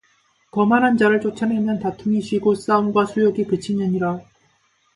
거만한 0.49 0.97
자를 0.97 1.21
쫓아내면 1.21 1.77
다툼이 1.79 2.21
쉬고 2.21 2.55
싸움과 2.55 3.05
수욕이 3.05 3.43
그치느니라 3.45 4.19